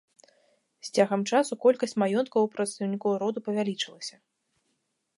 [0.87, 4.15] З цягам часу колькасць маёнткаў у прадстаўнікоў роду павялічылася.